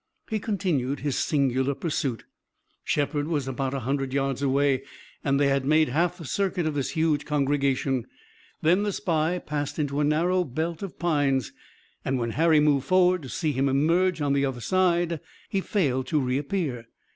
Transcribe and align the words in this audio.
He 0.31 0.39
continued 0.39 1.01
his 1.01 1.15
singular 1.15 1.75
pursuit. 1.75 2.25
Shepard 2.83 3.27
was 3.27 3.47
about 3.47 3.75
a 3.75 3.81
hundred 3.81 4.13
yards 4.13 4.41
away, 4.41 4.81
and 5.23 5.39
they 5.39 5.45
had 5.47 5.63
made 5.63 5.89
half 5.89 6.17
the 6.17 6.25
circuit 6.25 6.65
of 6.65 6.73
this 6.73 6.89
huge 6.97 7.23
congregation. 7.23 8.07
Then 8.63 8.81
the 8.81 8.93
spy 8.93 9.37
passed 9.37 9.77
into 9.77 9.99
a 9.99 10.03
narrow 10.03 10.43
belt 10.43 10.81
of 10.81 10.97
pines, 10.97 11.51
and 12.03 12.17
when 12.17 12.31
Harry 12.31 12.59
moved 12.59 12.87
forward 12.87 13.21
to 13.21 13.29
see 13.29 13.51
him 13.51 13.69
emerge 13.69 14.21
on 14.21 14.33
the 14.33 14.43
other 14.43 14.59
side 14.59 15.19
he 15.49 15.61
failed 15.61 16.07
to 16.07 16.19
reappear. 16.19 16.87